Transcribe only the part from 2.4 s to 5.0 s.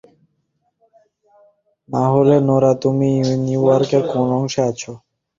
Nora, তুমি নিউইয়র্কের কোন অংশে আছো?